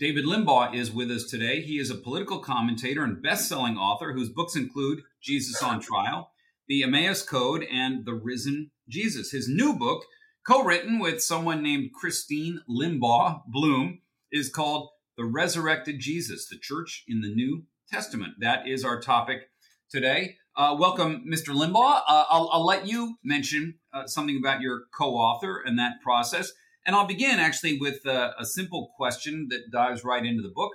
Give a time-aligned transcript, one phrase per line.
[0.00, 1.60] David Limbaugh is with us today.
[1.60, 6.32] He is a political commentator and best selling author whose books include Jesus on Trial,
[6.66, 9.30] The Emmaus Code, and The Risen Jesus.
[9.30, 10.04] His new book,
[10.44, 14.00] co-written with someone named Christine Limbaugh Bloom,
[14.32, 18.34] is called The Resurrected Jesus, the Church in the New Testament.
[18.40, 19.42] That is our topic
[19.88, 20.38] today.
[20.56, 21.54] Uh, welcome, Mr.
[21.54, 22.02] Limbaugh.
[22.08, 26.50] Uh, I'll, I'll, let you mention uh, something about your co-author and that process.
[26.86, 30.72] And I'll begin actually with uh, a simple question that dives right into the book.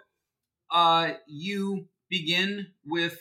[0.72, 3.20] Uh, you begin with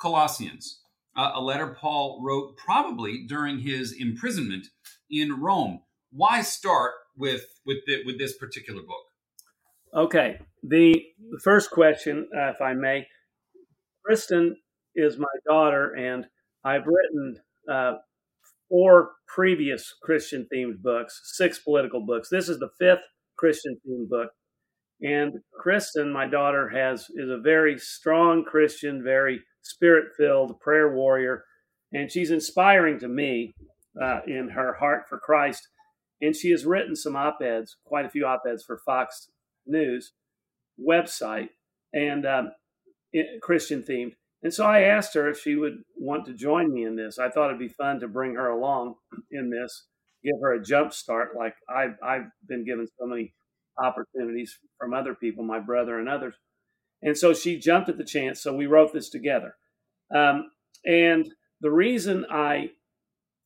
[0.00, 0.80] Colossians,
[1.16, 4.66] uh, a letter Paul wrote probably during his imprisonment
[5.10, 5.80] in Rome
[6.16, 9.04] why start with with the, with this particular book?
[9.94, 10.92] Okay, the,
[11.30, 13.06] the first question, uh, if I may,
[14.04, 14.56] Christen
[14.94, 16.26] is my daughter, and
[16.64, 17.36] I've written
[17.70, 17.92] uh,
[18.68, 22.28] four previous Christian themed books, six political books.
[22.28, 23.04] This is the fifth
[23.36, 24.30] Christian themed book.
[25.02, 31.44] And Christen, my daughter, has is a very strong Christian, very spirit filled prayer warrior,
[31.92, 33.54] and she's inspiring to me
[34.00, 35.68] uh, in her heart for Christ.
[36.22, 39.28] And she has written some op eds, quite a few op eds for Fox
[39.66, 40.12] News
[40.80, 41.48] website
[41.92, 42.52] and um,
[43.42, 44.12] Christian themed.
[44.42, 47.18] And so I asked her if she would want to join me in this.
[47.18, 48.94] I thought it'd be fun to bring her along
[49.30, 49.86] in this,
[50.22, 53.34] give her a jump start like I've, I've been given so many
[53.78, 56.34] opportunities from other people, my brother and others.
[57.02, 58.40] And so she jumped at the chance.
[58.40, 59.54] So we wrote this together.
[60.14, 60.50] Um,
[60.84, 61.28] and
[61.60, 62.70] the reason I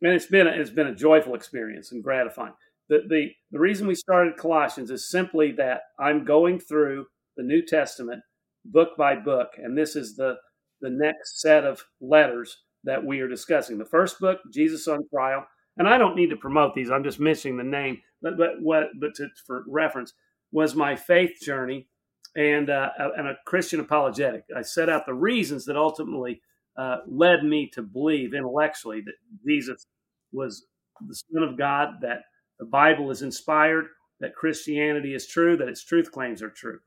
[0.02, 2.54] and it's been a, it's been a joyful experience and gratifying.
[2.88, 7.06] The, the the reason we started Colossians is simply that I'm going through
[7.36, 8.22] the New Testament
[8.64, 10.36] book by book, and this is the
[10.80, 13.78] the next set of letters that we are discussing.
[13.78, 15.46] The first book, Jesus on Trial,
[15.76, 16.90] and I don't need to promote these.
[16.90, 20.14] I'm just mentioning the name, but but what but to, for reference
[20.52, 21.88] was my faith journey
[22.36, 24.44] and uh, and a Christian apologetic.
[24.56, 26.40] I set out the reasons that ultimately
[26.76, 29.14] uh, led me to believe intellectually that
[29.46, 29.86] Jesus
[30.32, 30.66] was
[31.06, 32.22] the Son of God, that
[32.58, 33.86] the Bible is inspired,
[34.20, 36.78] that Christianity is true, that its truth claims are true.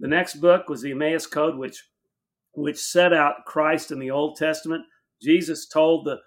[0.00, 1.84] The next book was the Emmaus Code, which
[2.58, 4.84] which set out Christ in the Old Testament.
[5.22, 6.18] Jesus told the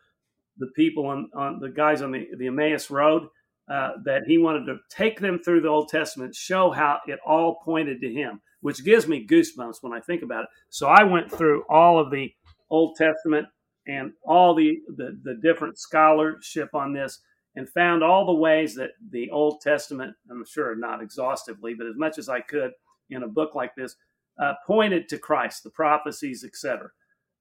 [0.58, 3.24] the people on, on the guys on the, the Emmaus Road
[3.72, 7.59] uh, that he wanted to take them through the Old Testament, show how it all
[7.64, 10.50] pointed to him, which gives me goosebumps when I think about it.
[10.70, 12.31] So I went through all of the
[12.70, 13.47] Old Testament
[13.88, 17.22] and all the, the, the different scholarship on this
[17.56, 21.96] and found all the ways that the Old Testament, I'm sure not exhaustively, but as
[21.96, 22.72] much as I could
[23.09, 23.96] in a book like this,
[24.41, 26.90] uh, pointed to Christ, the prophecies, etc.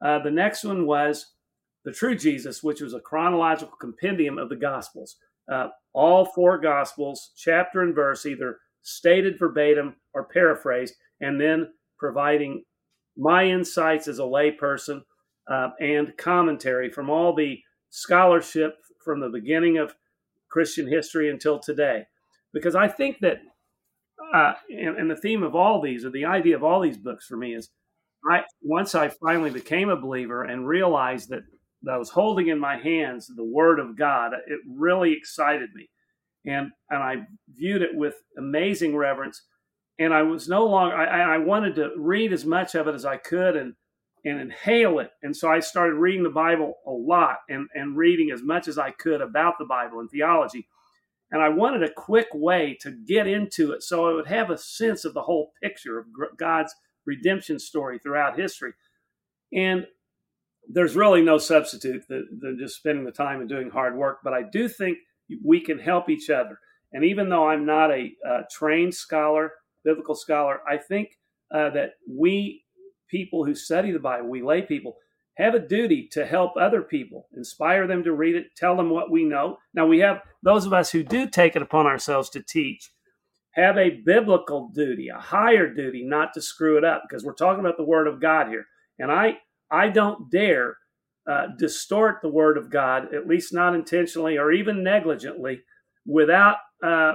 [0.05, 1.34] Uh, the next one was
[1.84, 5.16] the True Jesus, which was a chronological compendium of the Gospels.
[5.50, 12.65] Uh, all four Gospels, chapter and verse, either stated verbatim or paraphrased, and then providing
[13.17, 15.03] my insights as a layperson
[15.50, 17.58] uh, and commentary from all the
[17.91, 19.94] scholarship from the beginning of
[20.49, 22.05] Christian history until today.
[22.52, 23.41] Because I think that,
[24.32, 27.27] uh, and, and, the theme of all these, or the idea of all these books
[27.27, 27.71] for me is,
[28.31, 31.43] I once I finally became a believer and realized that,
[31.82, 35.88] that I was holding in my hands the Word of God, it really excited me,
[36.44, 39.43] and and I viewed it with amazing reverence.
[39.99, 43.05] And I was no longer I, I wanted to read as much of it as
[43.05, 43.75] I could and
[44.25, 45.11] and inhale it.
[45.23, 48.79] And so I started reading the Bible a lot and, and reading as much as
[48.79, 50.69] I could about the Bible and theology.
[51.32, 54.59] And I wanted a quick way to get into it so I would have a
[54.59, 56.06] sense of the whole picture of
[56.37, 56.75] God's
[57.06, 58.73] redemption story throughout history.
[59.53, 59.87] And
[60.69, 64.19] there's really no substitute than just spending the time and doing hard work.
[64.23, 64.99] But I do think
[65.44, 66.59] we can help each other.
[66.93, 68.11] And even though I'm not a,
[68.50, 69.53] trained scholar,
[69.85, 71.17] biblical scholar, I think
[71.53, 72.65] uh, that we
[73.09, 74.97] people who study the Bible, we lay people,
[75.40, 79.10] have a duty to help other people, inspire them to read it, tell them what
[79.10, 79.58] we know.
[79.75, 82.90] Now, we have those of us who do take it upon ourselves to teach,
[83.52, 87.60] have a biblical duty, a higher duty, not to screw it up, because we're talking
[87.60, 88.66] about the Word of God here.
[88.98, 89.38] And I,
[89.70, 90.76] I don't dare
[91.28, 95.62] uh, distort the Word of God, at least not intentionally or even negligently,
[96.06, 97.14] without uh,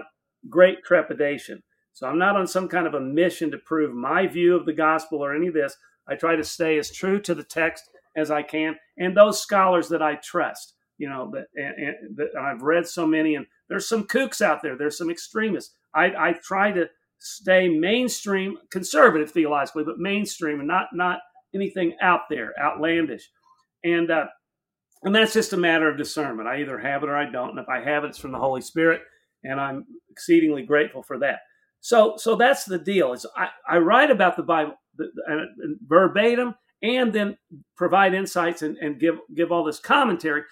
[0.49, 1.63] great trepidation.
[1.93, 4.73] So I'm not on some kind of a mission to prove my view of the
[4.73, 5.77] gospel or any of this.
[6.07, 9.89] I try to stay as true to the text as I can, and those scholars
[9.89, 10.73] that I trust.
[10.97, 14.61] You know that, and, and, that I've read so many, and there's some kooks out
[14.61, 14.77] there.
[14.77, 15.73] There's some extremists.
[15.93, 16.85] I, I try to
[17.19, 21.19] stay mainstream, conservative theologically, but mainstream, and not not
[21.53, 23.29] anything out there, outlandish.
[23.83, 24.27] And uh,
[25.03, 26.47] and that's just a matter of discernment.
[26.47, 27.51] I either have it or I don't.
[27.51, 29.01] And if I have it, it's from the Holy Spirit,
[29.43, 31.39] and I'm exceedingly grateful for that.
[31.81, 33.13] So so that's the deal.
[33.13, 34.75] Is I, I write about the Bible
[35.87, 37.37] verbatim and then
[37.77, 40.43] provide insights and, and give give all this commentary.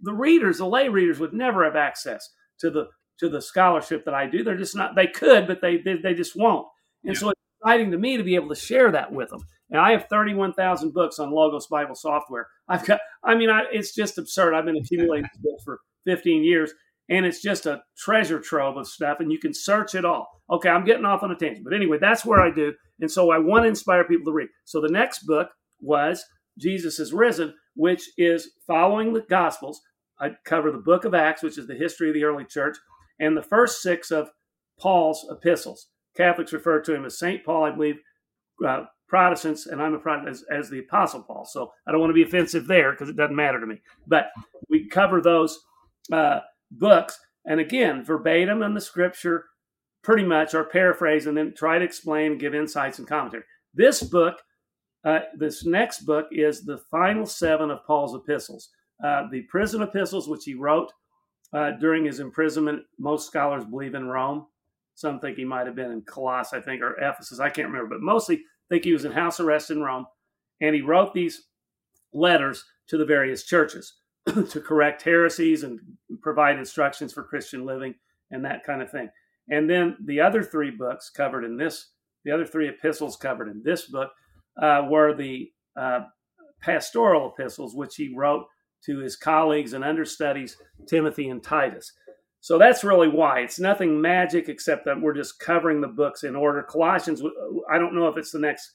[0.00, 2.28] The readers, the lay readers, would never have access
[2.60, 2.88] to the
[3.18, 4.42] to the scholarship that I do.
[4.42, 4.94] They're just not.
[4.94, 6.66] They could, but they they, they just won't.
[7.04, 7.20] And yeah.
[7.20, 9.42] so it's exciting to me to be able to share that with them.
[9.70, 12.48] And I have thirty one thousand books on Logos Bible software.
[12.68, 13.00] I've got.
[13.24, 14.54] I mean, I, it's just absurd.
[14.54, 16.72] I've been accumulating books for fifteen years,
[17.12, 20.26] and it's just a treasure trove of stuff, and you can search it all.
[20.50, 22.72] Okay, I'm getting off on a tangent, but anyway, that's where I do.
[23.00, 24.48] And so I want to inspire people to read.
[24.64, 26.24] So the next book was
[26.58, 29.78] Jesus is Risen, which is following the Gospels.
[30.20, 32.78] I cover the book of Acts, which is the history of the early church,
[33.20, 34.30] and the first six of
[34.80, 35.88] Paul's epistles.
[36.16, 37.44] Catholics refer to him as St.
[37.44, 37.96] Paul, I believe.
[38.64, 41.44] Uh, Protestants, and I'm a Protestant as, as, the Apostle Paul.
[41.44, 43.82] So I don't want to be offensive there because it doesn't matter to me.
[44.06, 44.30] But
[44.70, 45.58] we cover those
[46.10, 46.40] uh,
[46.78, 49.46] books, and again, verbatim in the scripture,
[50.02, 53.44] pretty much, or paraphrase, and then try to explain give insights and commentary.
[53.74, 54.38] This book,
[55.04, 58.70] uh, this next book, is the final seven of Paul's epistles.
[59.04, 60.92] Uh, the prison epistles, which he wrote
[61.52, 64.46] uh, during his imprisonment, most scholars believe in Rome.
[64.94, 67.40] Some think he might have been in Colossus, I think, or Ephesus.
[67.40, 70.06] I can't remember, but mostly think he was in house arrest in Rome.
[70.60, 71.48] And he wrote these
[72.12, 73.94] letters to the various churches
[74.50, 75.80] to correct heresies and
[76.20, 77.94] provide instructions for Christian living
[78.30, 79.10] and that kind of thing.
[79.50, 81.88] And then the other three books covered in this,
[82.24, 84.10] the other three epistles covered in this book
[84.60, 86.00] uh, were the uh,
[86.60, 88.46] pastoral epistles, which he wrote
[88.84, 90.56] to his colleagues and understudies,
[90.88, 91.92] Timothy and Titus.
[92.40, 93.40] So that's really why.
[93.40, 96.62] It's nothing magic except that we're just covering the books in order.
[96.62, 97.22] Colossians,
[97.70, 98.72] I don't know if it's the next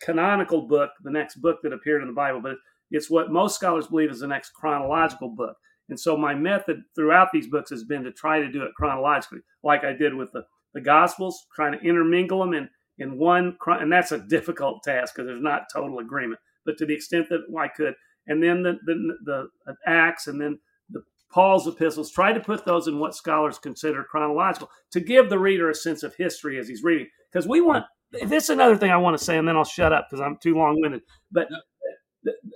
[0.00, 2.56] canonical book, the next book that appeared in the Bible, but
[2.92, 5.56] it's what most scholars believe is the next chronological book.
[5.88, 9.40] And so my method throughout these books has been to try to do it chronologically,
[9.62, 10.44] like I did with the,
[10.74, 12.68] the Gospels, trying to intermingle them in,
[12.98, 16.94] in one, and that's a difficult task because there's not total agreement, but to the
[16.94, 17.94] extent that I could.
[18.26, 20.58] And then the, the, the Acts and then
[20.88, 21.02] the
[21.32, 25.70] Paul's epistles, try to put those in what scholars consider chronological to give the reader
[25.70, 27.08] a sense of history as he's reading.
[27.30, 29.92] Because we want, this is another thing I want to say, and then I'll shut
[29.92, 31.02] up because I'm too long winded.
[31.30, 31.48] But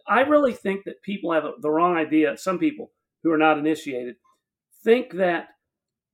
[0.06, 2.92] I really think that people have the wrong idea, some people,
[3.22, 4.16] who are not initiated
[4.86, 5.48] think that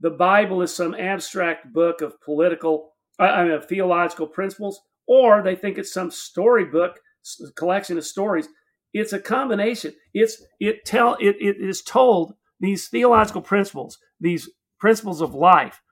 [0.01, 5.43] the Bible is some abstract book of political, uh, I mean, of theological principles, or
[5.43, 6.99] they think it's some storybook
[7.55, 8.49] collection of stories.
[8.95, 9.93] It's a combination.
[10.15, 14.49] It's it tell it, it is told these theological principles, these
[14.81, 15.83] principles of life,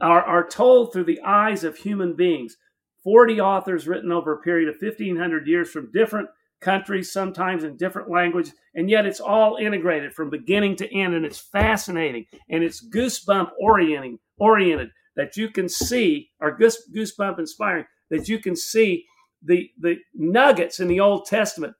[0.00, 2.56] are, are told through the eyes of human beings.
[3.02, 6.28] 40 authors written over a period of 1500 years from different
[6.60, 11.24] countries, sometimes in different languages, and yet it's all integrated from beginning to end, and
[11.24, 17.86] it's fascinating and it's goosebump orienting oriented that you can see, or goose, goosebump inspiring
[18.10, 19.06] that you can see
[19.42, 21.74] the the nuggets in the Old Testament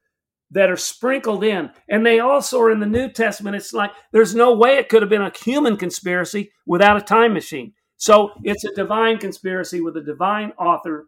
[0.51, 3.57] that are sprinkled in, and they also are in the New Testament.
[3.57, 7.33] It's like there's no way it could have been a human conspiracy without a time
[7.33, 7.73] machine.
[7.97, 11.07] So it's a divine conspiracy with a divine author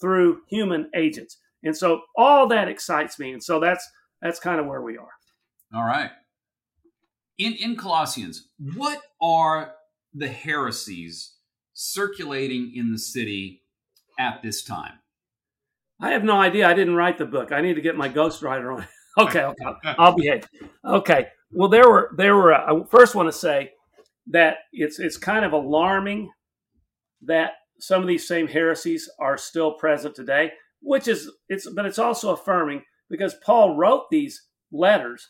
[0.00, 1.38] through human agents.
[1.62, 3.32] And so all that excites me.
[3.32, 3.86] And so that's
[4.22, 5.10] that's kind of where we are.
[5.74, 6.10] All right.
[7.38, 9.74] In in Colossians, what are
[10.14, 11.34] the heresies
[11.74, 13.62] circulating in the city
[14.18, 14.94] at this time?
[16.00, 16.68] I have no idea.
[16.68, 17.52] I didn't write the book.
[17.52, 18.86] I need to get my ghostwriter on.
[19.18, 19.64] okay, okay,
[19.98, 20.44] I'll behave.
[20.84, 21.28] Okay.
[21.50, 22.54] Well, there were there were.
[22.54, 23.72] Uh, I first want to say
[24.28, 26.30] that it's it's kind of alarming
[27.22, 31.98] that some of these same heresies are still present today which is it's but it's
[31.98, 35.28] also affirming because Paul wrote these letters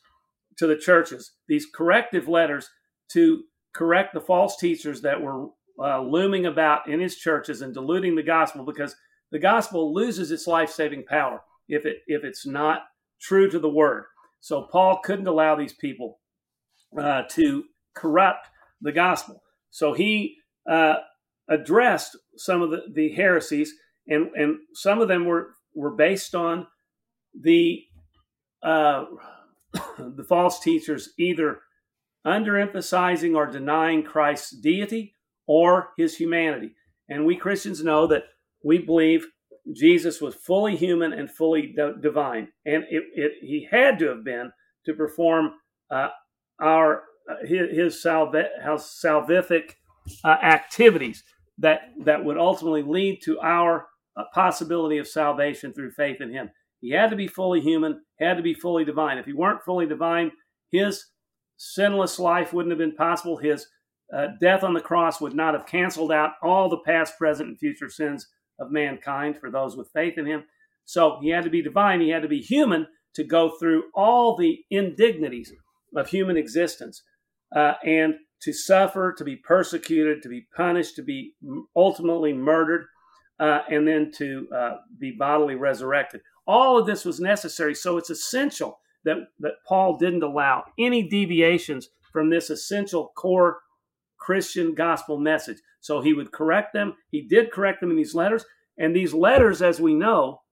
[0.57, 2.69] to the churches, these corrective letters
[3.13, 5.47] to correct the false teachers that were
[5.81, 8.97] uh, looming about in his churches and diluting the gospel because
[9.31, 12.83] the gospel loses its life-saving power if it if it's not
[13.21, 14.05] true to the word.
[14.41, 16.21] So Paul couldn't allow these people
[16.99, 17.65] uh, to
[17.95, 18.49] corrupt
[18.81, 19.43] the gospel.
[19.71, 20.37] So he
[20.71, 20.97] uh,
[21.49, 23.73] addressed some of the, the heresies,
[24.09, 26.67] and, and some of them were, were based on
[27.41, 27.83] the
[28.63, 29.05] uh,
[29.99, 31.61] the false teachers either
[32.27, 35.15] underemphasizing or denying Christ's deity
[35.47, 36.75] or his humanity.
[37.09, 38.25] And we Christians know that
[38.63, 39.27] we believe
[39.75, 44.51] Jesus was fully human and fully divine, and it, it, he had to have been
[44.87, 45.53] to perform
[45.91, 46.09] uh,
[46.61, 49.73] our uh, his, his salvific
[50.25, 51.23] uh, activities
[51.59, 53.87] that that would ultimately lead to our
[54.19, 56.51] uh, possibility of salvation through faith in Him.
[56.81, 59.19] He had to be fully human, had to be fully divine.
[59.19, 60.33] If he weren't fully divine,
[60.71, 61.07] his
[61.57, 63.37] sinless life wouldn't have been possible.
[63.37, 63.67] His
[64.15, 67.59] uh, death on the cross would not have canceled out all the past, present, and
[67.59, 70.45] future sins of mankind for those with faith in him.
[70.85, 74.37] So he had to be divine, he had to be human to go through all
[74.37, 75.53] the indignities
[75.97, 77.03] of human existence
[77.55, 81.35] uh, and to suffer, to be persecuted, to be punished, to be
[81.75, 82.87] ultimately murdered,
[83.41, 86.21] uh, and then to uh, be bodily resurrected.
[86.47, 87.75] All of this was necessary.
[87.75, 93.59] So it's essential that, that Paul didn't allow any deviations from this essential core
[94.19, 95.59] Christian gospel message.
[95.81, 96.95] So he would correct them.
[97.11, 98.45] He did correct them in these letters.
[98.77, 100.43] And these letters, as we know,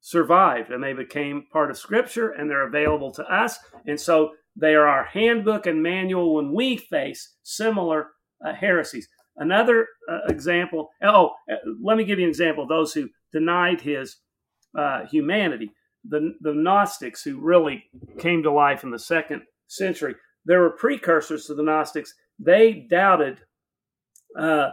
[0.00, 3.58] survived and they became part of Scripture and they're available to us.
[3.86, 8.08] And so they are our handbook and manual when we face similar
[8.44, 9.08] uh, heresies.
[9.42, 13.80] Another uh, example, oh, uh, let me give you an example of those who denied
[13.80, 14.18] his
[14.78, 15.72] uh, humanity.
[16.04, 17.84] The, the Gnostics, who really
[18.18, 22.14] came to life in the second century, there were precursors to the Gnostics.
[22.38, 23.40] They doubted,
[24.38, 24.70] uh,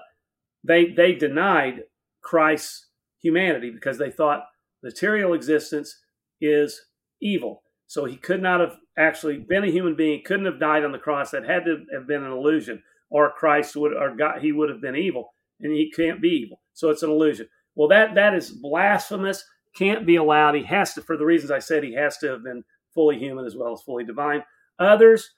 [0.63, 1.85] they they denied
[2.21, 2.87] Christ's
[3.19, 4.45] humanity because they thought
[4.83, 5.99] material existence
[6.41, 6.79] is
[7.21, 7.63] evil.
[7.87, 10.99] So he could not have actually been a human being, couldn't have died on the
[10.99, 11.31] cross.
[11.31, 14.81] That had to have been an illusion, or Christ would, or God, he would have
[14.81, 16.61] been evil, and he can't be evil.
[16.73, 17.47] So it's an illusion.
[17.75, 19.43] Well, that that is blasphemous
[19.75, 20.55] can't be allowed.
[20.55, 22.63] He has to, for the reasons I said, he has to have been
[22.93, 24.43] fully human as well as fully divine.
[24.79, 25.29] Others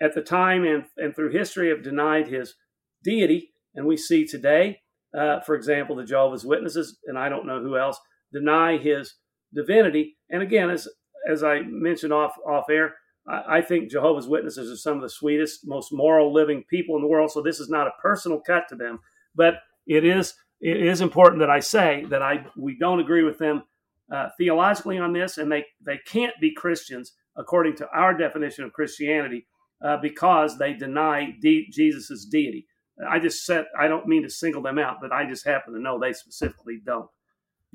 [0.00, 2.54] at the time and, and through history have denied his
[3.02, 3.54] deity.
[3.74, 4.80] And we see today,
[5.18, 7.98] uh, for example, the Jehovah's Witnesses, and I don't know who else,
[8.32, 9.14] deny his
[9.54, 10.16] divinity.
[10.30, 10.88] And again, as,
[11.30, 12.94] as I mentioned off, off air,
[13.28, 17.02] I, I think Jehovah's Witnesses are some of the sweetest, most moral living people in
[17.02, 17.30] the world.
[17.30, 19.00] So this is not a personal cut to them,
[19.34, 19.54] but
[19.86, 23.64] it is it is important that I say that I we don't agree with them
[24.12, 28.72] uh, theologically on this, and they they can't be Christians according to our definition of
[28.72, 29.46] Christianity
[29.84, 32.66] uh, because they deny de- Jesus's deity.
[33.08, 35.80] I just said I don't mean to single them out, but I just happen to
[35.80, 37.08] know they specifically don't.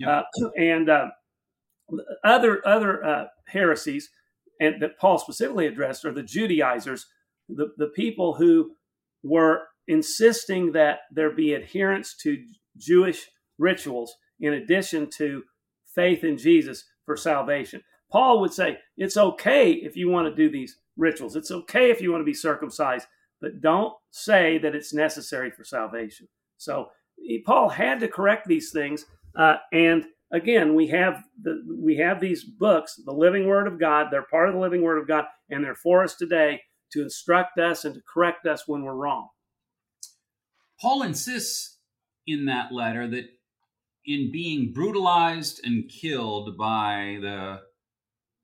[0.05, 0.21] Uh,
[0.57, 1.07] and uh,
[2.23, 4.09] other other uh, heresies,
[4.59, 7.05] and that Paul specifically addressed, are the Judaizers,
[7.49, 8.71] the the people who
[9.23, 12.43] were insisting that there be adherence to
[12.77, 15.43] Jewish rituals in addition to
[15.95, 17.81] faith in Jesus for salvation.
[18.11, 22.01] Paul would say it's okay if you want to do these rituals, it's okay if
[22.01, 23.07] you want to be circumcised,
[23.41, 26.27] but don't say that it's necessary for salvation.
[26.57, 26.89] So
[27.45, 32.43] Paul had to correct these things, uh, and again, we have the we have these
[32.43, 34.07] books, the living Word of God.
[34.11, 37.59] They're part of the living Word of God, and they're for us today to instruct
[37.59, 39.29] us and to correct us when we're wrong.
[40.79, 41.77] Paul insists
[42.25, 43.25] in that letter that
[44.05, 47.61] in being brutalized and killed by the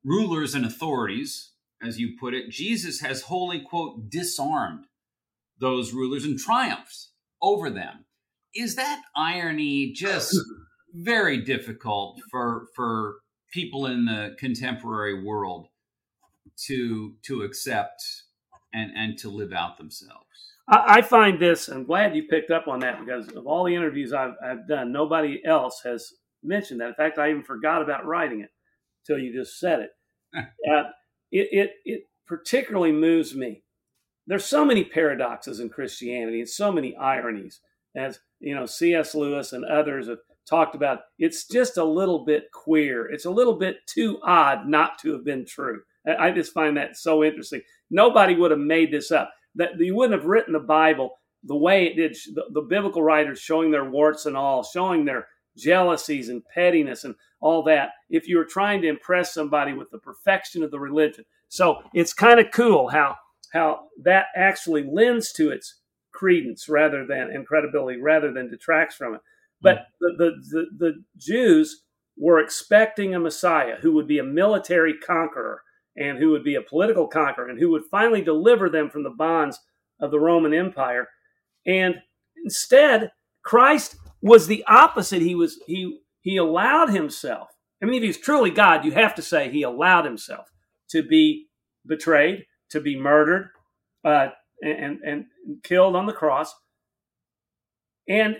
[0.03, 4.85] rulers and authorities, as you put it, Jesus has wholly, quote, disarmed
[5.59, 7.11] those rulers and triumphs
[7.41, 8.05] over them.
[8.55, 10.37] Is that irony just
[10.93, 13.17] very difficult for for
[13.51, 15.67] people in the contemporary world
[16.65, 18.03] to to accept
[18.73, 20.53] and and to live out themselves?
[20.65, 24.13] I, find this, I'm glad you picked up on that because of all the interviews
[24.13, 26.87] I've, I've done, nobody else has mentioned that.
[26.87, 28.49] In fact, I even forgot about writing it
[29.01, 29.89] until you just said it.
[30.37, 30.83] uh,
[31.31, 33.63] it, it, it particularly moves me.
[34.25, 37.59] There's so many paradoxes in Christianity and so many ironies,
[37.95, 39.13] as you know, C.S.
[39.13, 40.99] Lewis and others have talked about.
[41.19, 43.11] It's just a little bit queer.
[43.11, 45.81] It's a little bit too odd not to have been true.
[46.19, 47.61] I just find that so interesting.
[47.89, 51.11] Nobody would have made this up that you wouldn't have written the Bible
[51.43, 52.17] the way it did.
[52.33, 57.15] The, the biblical writers showing their warts and all, showing their jealousies and pettiness and
[57.39, 61.25] all that if you were trying to impress somebody with the perfection of the religion.
[61.49, 63.17] So it's kind of cool how
[63.53, 65.81] how that actually lends to its
[66.11, 69.21] credence rather than and credibility rather than detracts from it.
[69.63, 71.83] But the, the, the, the Jews
[72.17, 75.63] were expecting a Messiah who would be a military conqueror
[75.95, 79.09] and who would be a political conqueror and who would finally deliver them from the
[79.09, 79.59] bonds
[79.99, 81.07] of the Roman Empire.
[81.65, 81.95] And
[82.43, 83.11] instead,
[83.43, 85.21] Christ was the opposite.
[85.21, 87.49] He was he he allowed himself.
[87.81, 90.47] I mean, if he's truly God, you have to say he allowed himself
[90.89, 91.47] to be
[91.85, 93.49] betrayed, to be murdered,
[94.05, 94.29] uh,
[94.61, 95.25] and and
[95.63, 96.53] killed on the cross.
[98.07, 98.37] And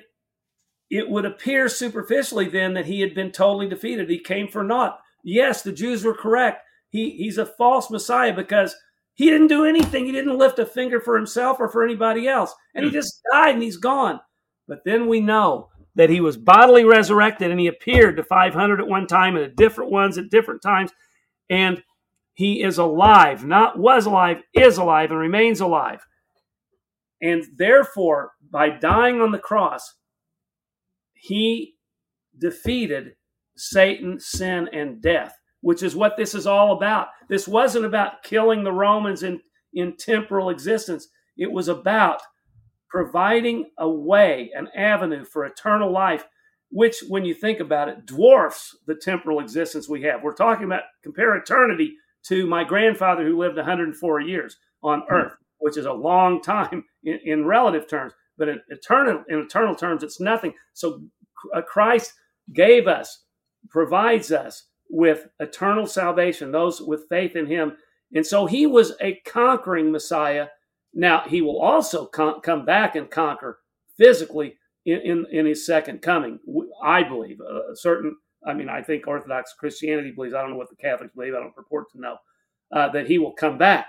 [0.97, 4.09] it would appear superficially then that he had been totally defeated.
[4.09, 4.99] He came for naught.
[5.23, 6.61] Yes, the Jews were correct.
[6.89, 8.75] He he's a false Messiah because
[9.15, 10.05] he didn't do anything.
[10.05, 12.53] He didn't lift a finger for himself or for anybody else.
[12.75, 12.95] And he hmm.
[12.95, 14.19] just died and he's gone.
[14.67, 18.87] But then we know that he was bodily resurrected and he appeared to 500 at
[18.87, 20.91] one time and at different ones at different times.
[21.49, 21.83] And
[22.33, 26.05] he is alive, not was alive, is alive, and remains alive.
[27.21, 29.93] And therefore, by dying on the cross,
[31.23, 31.75] he
[32.37, 33.13] defeated
[33.55, 37.07] Satan, sin, and death, which is what this is all about.
[37.29, 39.39] This wasn't about killing the Romans in,
[39.73, 42.21] in temporal existence, it was about
[42.89, 46.25] providing a way, an avenue for eternal life,
[46.69, 50.23] which, when you think about it, dwarfs the temporal existence we have.
[50.23, 55.13] We're talking about compare eternity to my grandfather who lived 104 years on hmm.
[55.13, 58.11] earth, which is a long time in, in relative terms.
[58.37, 60.53] But in eternal, in eternal terms, it's nothing.
[60.73, 61.01] So
[61.53, 62.13] uh, Christ
[62.51, 63.23] gave us,
[63.69, 67.73] provides us with eternal salvation, those with faith in him.
[68.13, 70.47] And so he was a conquering Messiah
[70.93, 73.59] now, he will also con- come back and conquer
[73.97, 76.39] physically in, in, in his second coming,
[76.83, 77.39] I believe.
[77.39, 81.13] A certain, I mean, I think Orthodox Christianity believes, I don't know what the Catholics
[81.15, 82.17] believe, I don't purport to know,
[82.71, 83.87] uh, that he will come back.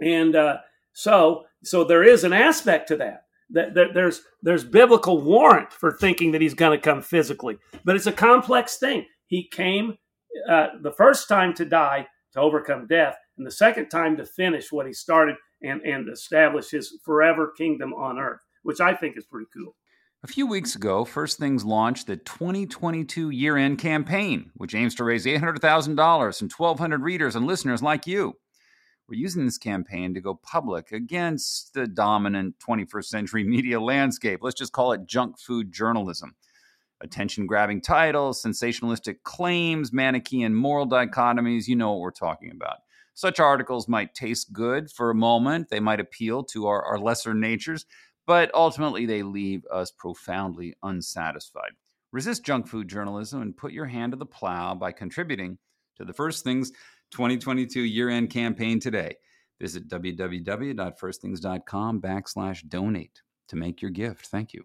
[0.00, 0.58] And uh,
[0.92, 3.24] so, so there is an aspect to that.
[3.52, 8.12] There's there's biblical warrant for thinking that he's going to come physically, but it's a
[8.12, 9.06] complex thing.
[9.26, 9.96] He came
[10.48, 14.72] uh, the first time to die to overcome death, and the second time to finish
[14.72, 19.26] what he started and, and establish his forever kingdom on earth, which I think is
[19.26, 19.74] pretty cool.
[20.24, 25.04] A few weeks ago, First Things launched the 2022 year end campaign, which aims to
[25.04, 28.36] raise $800,000 from 1,200 readers and listeners like you.
[29.12, 34.38] We're using this campaign to go public against the dominant 21st century media landscape.
[34.40, 36.34] Let's just call it junk food journalism.
[37.02, 42.78] Attention grabbing titles, sensationalistic claims, Manichaean moral dichotomies, you know what we're talking about.
[43.12, 47.34] Such articles might taste good for a moment, they might appeal to our, our lesser
[47.34, 47.84] natures,
[48.26, 51.72] but ultimately they leave us profoundly unsatisfied.
[52.12, 55.58] Resist junk food journalism and put your hand to the plow by contributing
[55.98, 56.72] to the First Things
[57.12, 59.14] 2022 year end campaign today.
[59.60, 64.26] Visit www.firstthings.com backslash donate to make your gift.
[64.26, 64.64] Thank you.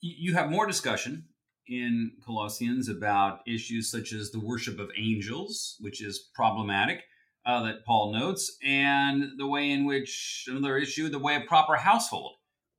[0.00, 1.24] You have more discussion
[1.66, 7.02] in Colossians about issues such as the worship of angels, which is problematic,
[7.46, 11.76] uh, that Paul notes, and the way in which another issue, the way a proper
[11.76, 12.34] household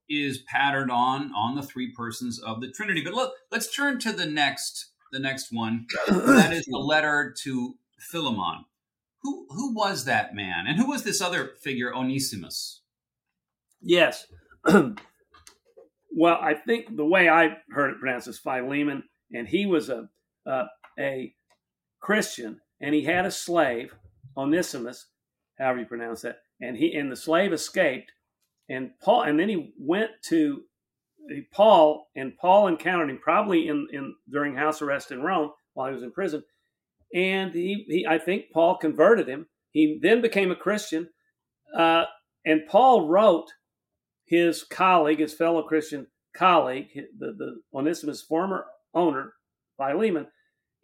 [0.08, 3.04] is patterned on on the three persons of the Trinity.
[3.04, 5.88] But look, let's turn to the next the next one.
[6.08, 8.66] that is the letter to Philemon.
[9.22, 12.82] Who who was that man, and who was this other figure, Onesimus?
[13.82, 14.28] Yes.
[16.18, 20.08] Well, I think the way I heard it pronounced is Philemon, and he was a
[20.46, 21.34] uh, a
[22.00, 23.94] Christian, and he had a slave,
[24.38, 25.08] Onesimus,
[25.60, 28.14] however you pronounce that, and he and the slave escaped,
[28.70, 30.64] and Paul, and then he went to
[31.52, 35.94] Paul, and Paul encountered him probably in in during house arrest in Rome while he
[35.94, 36.44] was in prison,
[37.14, 39.48] and he, he I think Paul converted him.
[39.72, 41.10] He then became a Christian,
[41.76, 42.06] uh,
[42.46, 43.52] and Paul wrote
[44.26, 49.34] his colleague, his fellow Christian colleague, the, the Onesimus' former owner,
[49.78, 50.28] Philemon,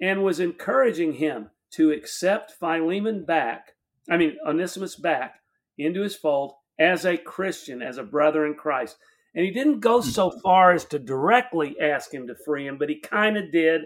[0.02, 3.74] and was encouraging him to accept Philemon back,
[4.10, 5.36] I mean, Onesimus back
[5.78, 8.98] into his fold as a Christian, as a brother in Christ.
[9.34, 12.90] And he didn't go so far as to directly ask him to free him, but
[12.90, 13.82] he kind of did.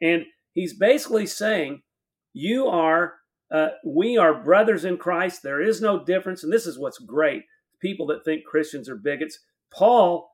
[0.00, 1.82] And he's basically saying,
[2.32, 3.14] You are,
[3.50, 5.42] uh, we are brothers in Christ.
[5.42, 6.42] There is no difference.
[6.42, 7.44] And this is what's great
[7.80, 9.38] people that think Christians are bigots.
[9.72, 10.30] Paul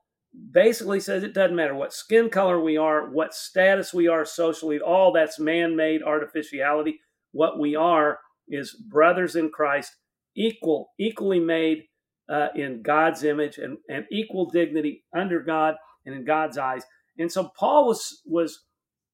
[0.51, 4.79] basically says it doesn't matter what skin color we are, what status we are socially,
[4.79, 6.99] all that's man made artificiality.
[7.31, 9.95] What we are is brothers in Christ,
[10.35, 11.83] equal, equally made
[12.29, 16.83] uh, in God's image and, and equal dignity under God and in God's eyes.
[17.17, 18.63] And so Paul was, was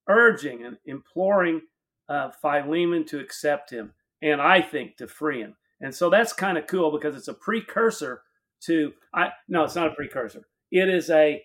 [0.07, 1.61] urging and imploring
[2.09, 5.55] uh, Philemon to accept him, and I think to free him.
[5.79, 8.21] And so that's kind of cool because it's a precursor
[8.65, 10.43] to I no, it's not a precursor.
[10.71, 11.41] It is a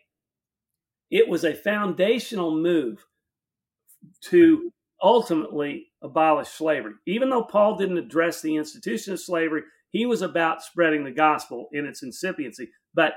[1.11, 3.07] it was a foundational move
[4.25, 4.71] to
[5.03, 6.95] ultimately abolish slavery.
[7.07, 9.63] Even though Paul didn't address the institution of slavery,
[9.97, 12.71] he was about spreading the gospel in its incipiency.
[12.95, 13.15] But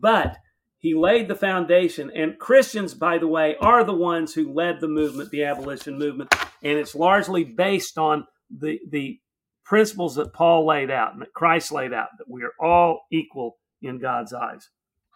[0.00, 0.36] but
[0.78, 4.88] he laid the foundation and Christians by the way are the ones who led the
[4.88, 9.20] movement, the abolition movement, and it's largely based on the the
[9.64, 13.58] principles that Paul laid out and that Christ laid out that we are all equal
[13.80, 14.68] in God's eyes.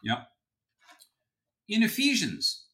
[0.03, 0.27] Yep.
[1.69, 2.67] In Ephesians,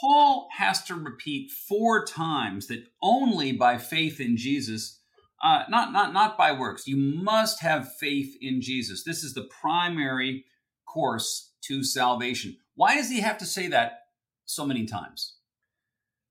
[0.00, 5.00] Paul has to repeat four times that only by faith in Jesus,
[5.42, 6.86] uh, not not not by works.
[6.86, 9.04] You must have faith in Jesus.
[9.04, 10.44] This is the primary
[10.86, 12.56] course to salvation.
[12.74, 14.00] Why does he have to say that
[14.44, 15.36] so many times?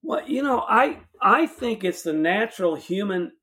[0.01, 3.33] Well, you know, I I think it's the natural human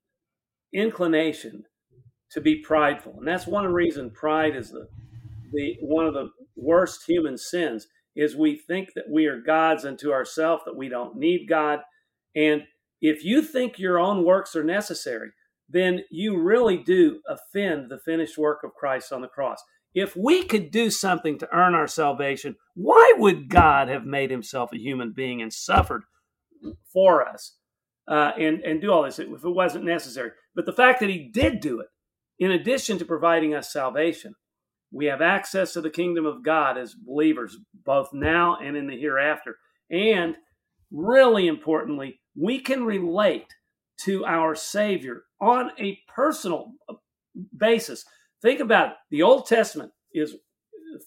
[0.73, 1.65] inclination
[2.33, 4.89] to be prideful, and that's one reason pride is the
[5.53, 10.13] the one of the worst human sins is we think that we are gods unto
[10.13, 11.81] ourselves, that we don't need God.
[12.35, 12.65] And
[13.01, 15.31] if you think your own works are necessary,
[15.73, 19.63] then you really do offend the finished work of Christ on the cross.
[19.95, 24.71] If we could do something to earn our salvation, why would God have made himself
[24.73, 26.03] a human being and suffered
[26.93, 27.57] for us
[28.09, 30.31] uh, and, and do all this if it wasn't necessary?
[30.55, 31.89] But the fact that he did do it,
[32.39, 34.35] in addition to providing us salvation,
[34.91, 38.99] we have access to the kingdom of God as believers, both now and in the
[38.99, 39.57] hereafter.
[39.91, 40.37] And
[40.91, 43.47] really importantly, we can relate
[44.05, 46.95] to our Savior on a personal uh,
[47.57, 48.05] basis.
[48.43, 48.95] Think about it.
[49.11, 50.37] The Old Testament is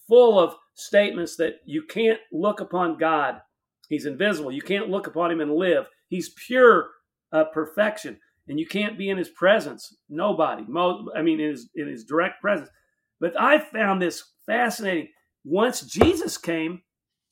[0.07, 3.41] full of statements that you can't look upon God.
[3.89, 4.51] He's invisible.
[4.51, 5.85] You can't look upon him and live.
[6.07, 6.89] He's pure
[7.31, 8.17] uh, perfection,
[8.47, 9.95] and you can't be in his presence.
[10.09, 10.63] Nobody.
[10.67, 12.69] Mo- I mean, in his in his direct presence.
[13.19, 15.09] But I found this fascinating.
[15.43, 16.81] Once Jesus came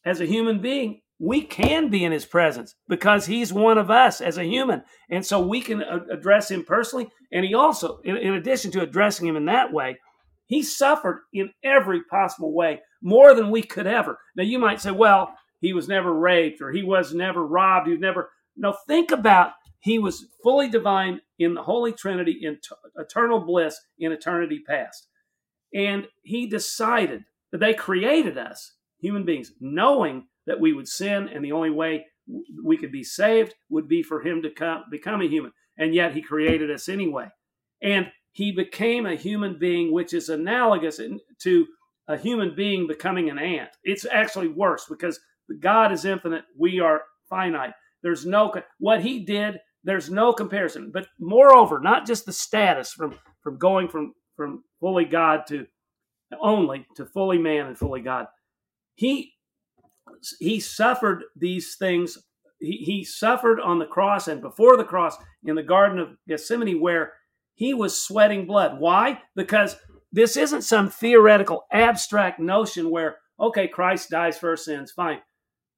[0.06, 4.19] as a human being, we can be in his presence because he's one of us
[4.19, 4.84] as a human.
[5.10, 7.10] And so we can uh, address him personally.
[7.32, 9.97] And he also, in, in addition to addressing him in that way,
[10.45, 14.19] he suffered in every possible way more than we could ever.
[14.36, 17.88] Now, you might say, well, he was never raped or he was never robbed.
[17.88, 18.30] He was never.
[18.56, 23.80] No, think about he was fully divine in the Holy Trinity in t- eternal bliss
[23.97, 25.08] in eternity past.
[25.73, 31.43] And he decided that they created us, human beings, knowing that we would sin, and
[31.43, 32.06] the only way
[32.63, 35.51] we could be saved would be for him to come, become a human.
[35.77, 37.27] And yet he created us anyway.
[37.82, 40.99] And he became a human being, which is analogous
[41.41, 41.67] to
[42.08, 43.69] a human being becoming an ant.
[43.84, 45.19] It's actually worse because
[45.60, 47.73] God is infinite, we are finite.
[48.01, 49.60] There's no what he did.
[49.84, 50.91] There's no comparison.
[50.93, 55.67] But moreover, not just the status from from going from from fully God to
[56.41, 58.27] only to fully man and fully God.
[58.95, 59.34] He
[60.39, 62.17] he suffered these things.
[62.59, 66.81] He, he suffered on the cross and before the cross in the Garden of Gethsemane,
[66.81, 67.13] where
[67.55, 68.79] he was sweating blood.
[68.79, 69.21] Why?
[69.36, 69.75] Because
[70.12, 75.19] this isn't some theoretical abstract notion where, okay, Christ dies for our sins, fine.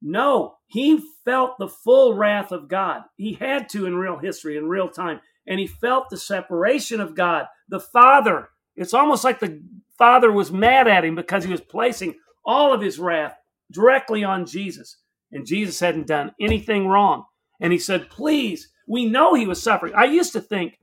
[0.01, 3.03] No, he felt the full wrath of God.
[3.15, 5.21] He had to in real history, in real time.
[5.47, 8.49] And he felt the separation of God, the Father.
[8.75, 9.63] It's almost like the
[9.97, 13.36] Father was mad at him because he was placing all of his wrath
[13.71, 14.97] directly on Jesus.
[15.32, 17.25] And Jesus hadn't done anything wrong.
[17.60, 19.93] And he said, Please, we know he was suffering.
[19.95, 20.78] I used to think,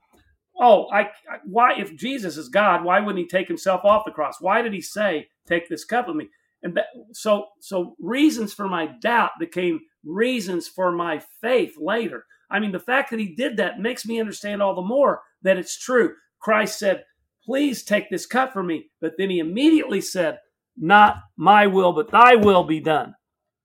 [0.60, 1.10] oh, I,
[1.44, 4.40] why, if Jesus is God, why wouldn't he take himself off the cross?
[4.40, 6.28] Why did he say, Take this cup of me?
[6.62, 12.24] And that, so, so reasons for my doubt became reasons for my faith later.
[12.50, 15.56] I mean, the fact that he did that makes me understand all the more that
[15.56, 16.14] it's true.
[16.40, 17.04] Christ said,
[17.44, 18.90] Please take this cup from me.
[19.00, 20.38] But then he immediately said,
[20.76, 23.14] Not my will, but thy will be done.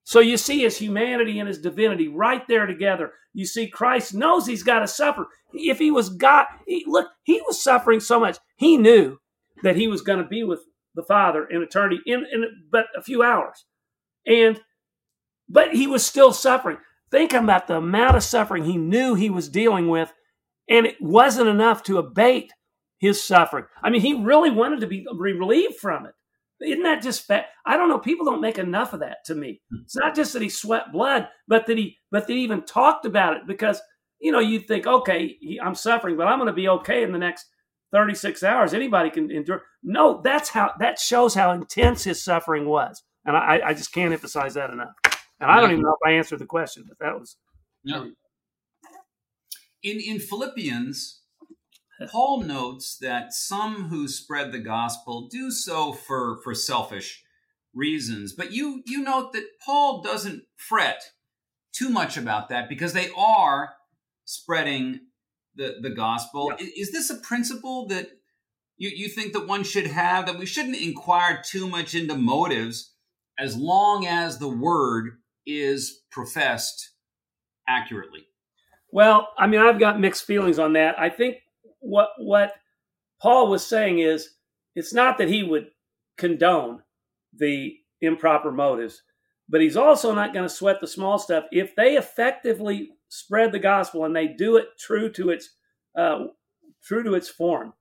[0.04, 3.12] So you see his humanity and his divinity right there together.
[3.34, 5.28] You see, Christ knows he's got to suffer.
[5.54, 8.38] If he was God, he, look, he was suffering so much.
[8.56, 9.18] He knew
[9.64, 10.62] that he was going to be with
[10.96, 13.66] the Father in eternity in, in but a few hours.
[14.26, 14.62] And
[15.50, 16.78] but he was still suffering.
[17.12, 20.12] Think about the amount of suffering he knew he was dealing with,
[20.70, 22.52] and it wasn't enough to abate
[22.98, 23.66] his suffering.
[23.82, 26.14] I mean, he really wanted to be relieved from it.
[26.62, 27.48] Isn't that just fat?
[27.66, 28.00] I don't know.
[28.00, 29.62] People don't make enough of that to me.
[29.72, 29.82] Hmm.
[29.84, 33.06] It's not just that he sweat blood, but that he, but that he even talked
[33.06, 33.82] about it because,
[34.20, 37.20] you know, you think, okay, I'm suffering, but I'm going to be okay in the
[37.20, 37.46] next
[37.92, 38.74] 36 hours.
[38.74, 39.64] Anybody can endure.
[39.84, 43.04] No, that's how, that shows how intense his suffering was.
[43.26, 44.94] And I, I just can't emphasize that enough.
[45.40, 47.38] And I don't even know if I answered the question, but that was.
[47.84, 48.12] No.
[49.84, 51.22] In, in Philippians,
[52.06, 57.24] Paul notes that some who spread the gospel do so for, for selfish
[57.74, 61.02] reasons, but you, you note that Paul doesn't fret
[61.74, 63.74] too much about that because they are
[64.26, 65.00] spreading
[65.56, 66.54] the, the gospel.
[66.60, 66.68] Yeah.
[66.78, 68.10] Is this a principle that
[68.78, 72.94] you, you think that one should have, that we shouldn't inquire too much into motives
[73.40, 76.92] as long as the word is professed
[77.68, 78.28] accurately?
[78.92, 81.00] Well, I mean, I've got mixed feelings on that.
[81.00, 81.38] I think
[81.80, 82.54] what what
[83.22, 84.30] Paul was saying is
[84.76, 85.68] it's not that he would
[86.18, 86.84] condone
[87.36, 89.02] the improper motives,
[89.50, 93.60] but he's also not going to sweat the small stuff if they effectively spread the
[93.60, 95.50] gospel and they do it true to its
[95.98, 96.26] uh,
[96.84, 97.74] true to its form.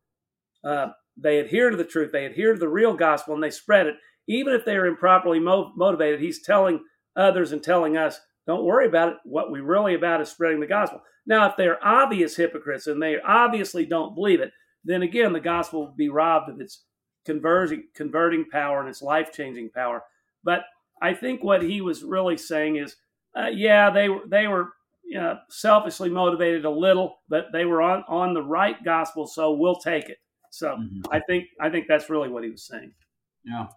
[0.64, 2.12] Uh, they adhere to the truth.
[2.12, 3.96] They adhere to the real gospel and they spread it.
[4.28, 6.80] Even if they are improperly mo- motivated, he's telling
[7.14, 9.16] others and telling us, don't worry about it.
[9.24, 11.02] What we really about is spreading the gospel.
[11.26, 14.52] Now, if they're obvious hypocrites and they obviously don't believe it,
[14.84, 16.84] then again, the gospel will be robbed of its
[17.24, 20.02] converting, converting power and its life changing power.
[20.44, 20.62] But
[21.02, 22.96] I think what he was really saying is,
[23.36, 24.70] uh, yeah, they were they were
[25.06, 29.52] you know, selfishly motivated a little, but they were on on the right gospel, so
[29.52, 30.18] we'll take it.
[30.50, 31.02] So mm-hmm.
[31.10, 32.92] I think I think that's really what he was saying.
[33.44, 33.68] Yeah.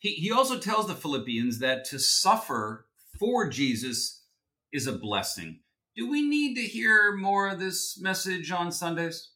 [0.00, 2.86] He he also tells the Philippians that to suffer
[3.18, 4.24] for Jesus
[4.72, 5.60] is a blessing.
[5.96, 9.30] Do we need to hear more of this message on Sundays?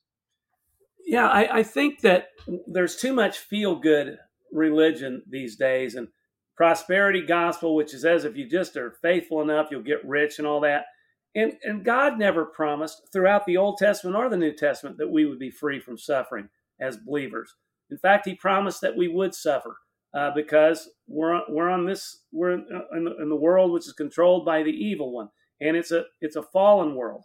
[1.06, 2.28] Yeah, I, I think that
[2.66, 4.18] there's too much feel good
[4.52, 6.08] religion these days and
[6.56, 10.46] prosperity gospel, which is as if you just are faithful enough, you'll get rich and
[10.46, 10.86] all that.
[11.34, 15.24] And, and God never promised throughout the Old Testament or the New Testament that we
[15.24, 16.48] would be free from suffering
[16.80, 17.54] as believers.
[17.90, 19.76] In fact, He promised that we would suffer
[20.14, 24.44] uh, because we're we're on this we're in, the, in the world which is controlled
[24.44, 25.28] by the evil one,
[25.60, 27.24] and it's a it's a fallen world.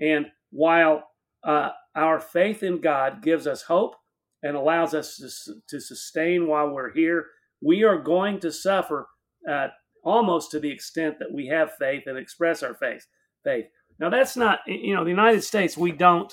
[0.00, 1.04] And while
[1.44, 3.94] uh, our faith in God gives us hope
[4.42, 7.26] and allows us to, to sustain while we're here
[7.64, 9.08] we are going to suffer
[9.50, 9.68] uh,
[10.04, 13.06] almost to the extent that we have faith and express our faith.
[13.42, 13.66] Faith.
[13.98, 15.76] Now that's not, you know, the United States.
[15.76, 16.32] We don't,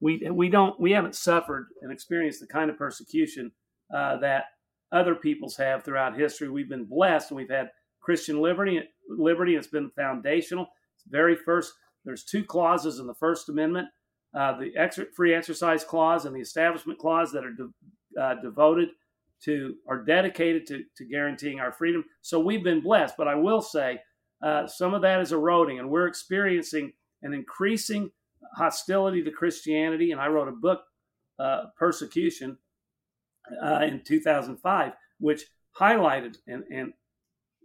[0.00, 3.52] we we don't, we haven't suffered and experienced the kind of persecution
[3.94, 4.44] uh, that
[4.94, 6.48] other peoples have throughout history.
[6.48, 8.80] We've been blessed, and we've had Christian liberty.
[9.08, 10.66] Liberty has been foundational.
[10.96, 11.72] It's very first.
[12.04, 13.88] There's two clauses in the First Amendment:
[14.38, 18.90] uh, the ex- free exercise clause and the Establishment clause that are de- uh, devoted
[19.44, 22.04] to are dedicated to, to guaranteeing our freedom.
[22.22, 23.14] So we've been blessed.
[23.18, 23.98] But I will say
[24.42, 28.10] uh, some of that is eroding, and we're experiencing an increasing
[28.56, 30.12] hostility to Christianity.
[30.12, 30.82] And I wrote a book,
[31.38, 32.58] uh, Persecution,
[33.62, 35.42] uh, in 2005, which
[35.78, 36.92] highlighted and, and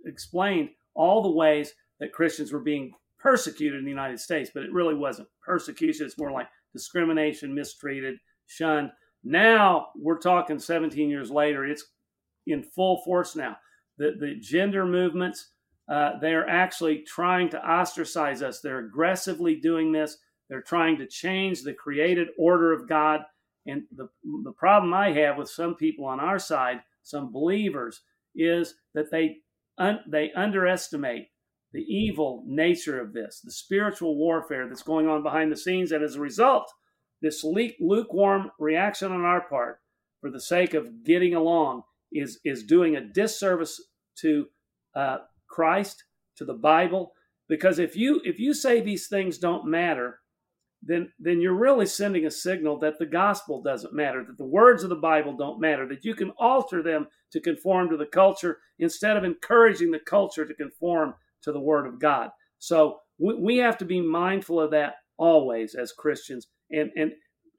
[0.05, 4.73] explained all the ways that Christians were being persecuted in the United States, but it
[4.73, 6.05] really wasn't persecution.
[6.05, 8.91] It's more like discrimination, mistreated, shunned.
[9.23, 11.85] Now we're talking 17 years later, it's
[12.47, 13.57] in full force now.
[13.97, 15.51] The, the gender movements,
[15.89, 18.61] uh, they're actually trying to ostracize us.
[18.61, 20.17] They're aggressively doing this.
[20.49, 23.21] They're trying to change the created order of God.
[23.69, 24.10] And the,
[24.43, 28.01] the problem I have with some people on our side, some believers,
[28.36, 29.38] is that they,
[29.77, 31.27] un, they underestimate
[31.71, 35.91] the evil nature of this, the spiritual warfare that's going on behind the scenes.
[35.91, 36.71] And as a result,
[37.21, 39.79] this lukewarm reaction on our part
[40.21, 43.79] for the sake of getting along is, is doing a disservice
[44.21, 44.47] to
[44.95, 46.03] uh, Christ,
[46.38, 47.13] to the Bible.
[47.47, 50.19] Because if you if you say these things don't matter,
[50.81, 54.83] then then you're really sending a signal that the gospel doesn't matter, that the words
[54.83, 58.59] of the Bible don't matter, that you can alter them to conform to the culture
[58.79, 62.29] instead of encouraging the culture to conform to the Word of God.
[62.59, 67.11] So we, we have to be mindful of that always as Christians and and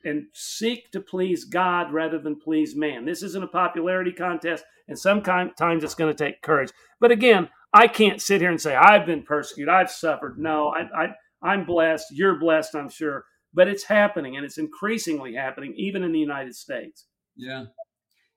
[0.02, 3.04] and seek to please God rather than please man.
[3.04, 5.52] This isn't a popularity contest, and sometimes
[5.84, 6.70] it's going to take courage.
[7.00, 10.38] But again, I can't sit here and say I've been persecuted, I've suffered.
[10.38, 12.06] No, I, I I'm blessed.
[12.10, 13.24] You're blessed, I'm sure.
[13.52, 17.06] But it's happening, and it's increasingly happening, even in the United States.
[17.36, 17.64] Yeah.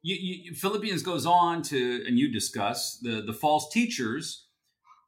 [0.01, 4.47] You, you, Philippians goes on to, and you discuss the the false teachers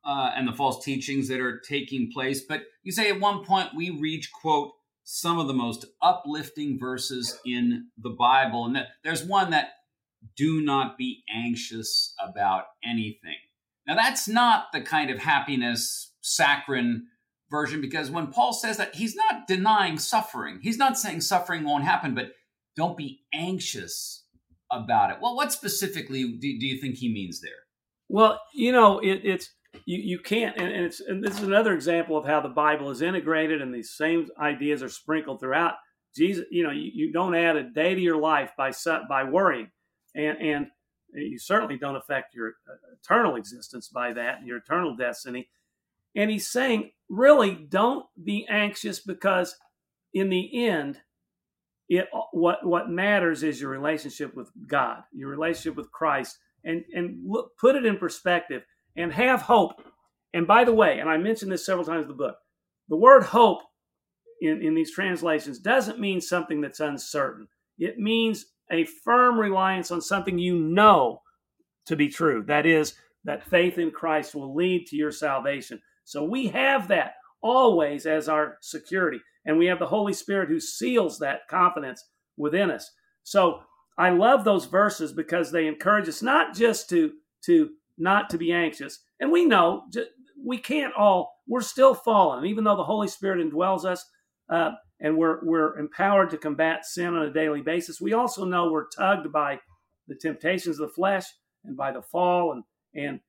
[0.05, 2.41] uh, and the false teachings that are taking place.
[2.47, 4.71] But you say at one point we reach quote
[5.03, 8.65] some of the most uplifting verses in the Bible.
[8.65, 9.69] And there's one that
[10.35, 13.37] do not be anxious about anything.
[13.87, 17.05] Now, that's not the kind of happiness saccharine
[17.49, 20.59] version because when Paul says that, he's not denying suffering.
[20.61, 22.31] He's not saying suffering won't happen, but
[22.75, 24.25] don't be anxious
[24.71, 25.17] about it.
[25.21, 27.51] Well, what specifically do, do you think he means there?
[28.09, 29.49] Well, you know, it, it's
[29.85, 32.89] you, you can't and, and, it's and this is another example of how the bible
[32.89, 35.73] is integrated and these same ideas are sprinkled throughout
[36.15, 38.71] jesus you know you, you don't add a day to your life by
[39.09, 39.69] by worrying
[40.15, 40.67] and and
[41.13, 45.47] you certainly don't affect your uh, eternal existence by that and your eternal destiny
[46.15, 49.55] And he's saying, really, don't be anxious because
[50.13, 51.01] in the end,
[51.87, 57.19] it what what matters is your relationship with God, your relationship with Christ, and and
[57.27, 58.63] look, put it in perspective
[58.95, 59.73] and have hope.
[60.33, 62.37] And by the way, and I mentioned this several times in the book,
[62.89, 63.61] the word hope
[64.41, 67.47] in, in these translations doesn't mean something that's uncertain.
[67.77, 71.21] It means a firm reliance on something you know
[71.85, 72.43] to be true.
[72.47, 75.81] That is, that faith in Christ will lead to your salvation.
[76.05, 79.19] So we have that always as our security.
[79.45, 82.03] And we have the Holy Spirit who seals that confidence
[82.37, 82.91] within us.
[83.23, 83.59] So
[83.97, 87.11] I love those verses because they encourage us not just to,
[87.45, 88.99] to not to be anxious.
[89.19, 89.83] And we know
[90.43, 94.05] we can't all, we're still fallen, even though the Holy Spirit indwells us.
[94.49, 97.99] Uh, and we're we're empowered to combat sin on a daily basis.
[97.99, 99.59] We also know we're tugged by
[100.07, 101.25] the temptations of the flesh
[101.63, 102.63] and by the fall and
[102.95, 103.19] and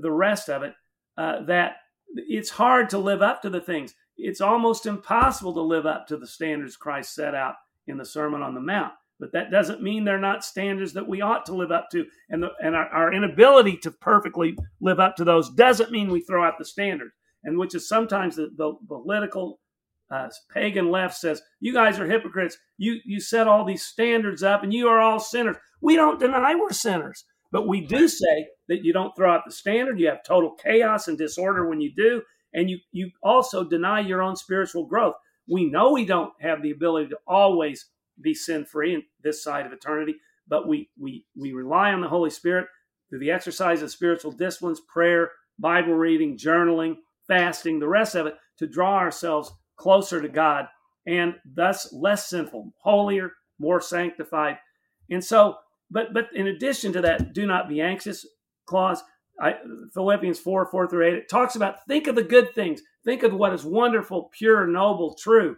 [0.00, 0.74] the rest of it.
[1.16, 1.76] Uh, that
[2.14, 3.94] it's hard to live up to the things.
[4.16, 7.54] It's almost impossible to live up to the standards Christ set out
[7.86, 8.92] in the Sermon on the Mount.
[9.20, 12.06] But that doesn't mean they're not standards that we ought to live up to.
[12.30, 16.20] And, the, and our, our inability to perfectly live up to those doesn't mean we
[16.20, 17.12] throw out the standards.
[17.44, 19.60] And which is sometimes the, the political
[20.10, 22.56] uh, pagan left says, You guys are hypocrites.
[22.76, 25.56] You, you set all these standards up and you are all sinners.
[25.80, 29.52] We don't deny we're sinners, but we do say that you don't throw out the
[29.52, 29.98] standard.
[29.98, 32.22] You have total chaos and disorder when you do.
[32.52, 35.14] And you, you also deny your own spiritual growth.
[35.48, 37.86] We know we don't have the ability to always
[38.20, 42.08] be sin free in this side of eternity, but we, we, we rely on the
[42.08, 42.66] Holy Spirit
[43.08, 48.34] through the exercise of spiritual disciplines, prayer, Bible reading, journaling, fasting, the rest of it
[48.58, 50.66] to draw ourselves closer to God
[51.06, 54.58] and thus less sinful, holier, more sanctified.
[55.10, 55.56] And so,
[55.90, 58.26] but but in addition to that, do not be anxious
[58.66, 59.02] clause.
[59.40, 59.54] I,
[59.94, 63.32] Philippians 4, 4 through 8, it talks about think of the good things, think of
[63.32, 65.56] what is wonderful, pure, noble, true.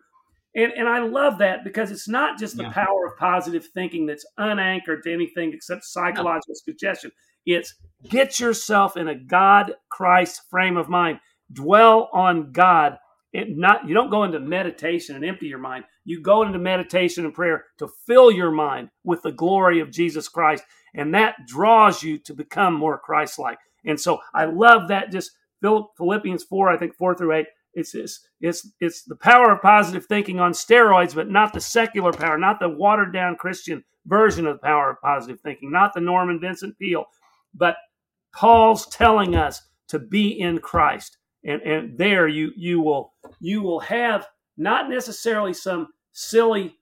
[0.55, 2.73] And, and I love that because it's not just the yeah.
[2.73, 6.73] power of positive thinking that's unanchored to anything except psychological no.
[6.73, 7.11] suggestion.
[7.47, 7.75] It's
[8.09, 11.21] get yourself in a God Christ frame of mind.
[11.53, 12.99] Dwell on God
[13.33, 15.85] it not you don't go into meditation and empty your mind.
[16.05, 20.29] You go into meditation and prayer to fill your mind with the glory of jesus
[20.29, 20.65] christ
[20.95, 23.59] and that draws you to become more christ-like.
[23.85, 28.27] And so i love that just philippians 4 i think 4 through 8 it's, it's
[28.41, 32.59] it's it's the power of positive thinking on steroids but not the secular power not
[32.59, 36.77] the watered down christian version of the power of positive thinking not the norman vincent
[36.79, 37.05] peale
[37.55, 37.77] but
[38.35, 43.81] paul's telling us to be in christ and and there you you will you will
[43.81, 44.27] have
[44.57, 46.75] not necessarily some silly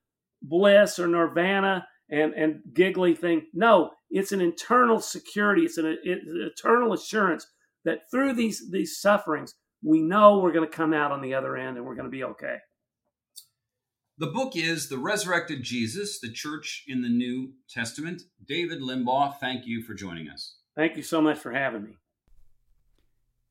[0.43, 6.27] bliss or nirvana and and giggly thing no it's an internal security it's an, it's
[6.27, 7.47] an eternal assurance
[7.85, 11.57] that through these these sufferings we know we're going to come out on the other
[11.57, 12.57] end and we're going to be okay
[14.21, 18.23] the book is The Resurrected Jesus, the Church in the New Testament.
[18.45, 20.57] David Limbaugh, thank you for joining us.
[20.75, 21.91] Thank you so much for having me.